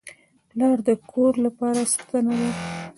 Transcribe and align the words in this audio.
پلار 0.49 0.77
د 0.87 0.89
کور 1.11 1.33
لپاره 1.45 1.81
ستنه 1.93 2.33
ده. 2.41 2.49